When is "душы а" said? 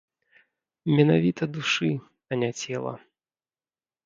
1.57-2.33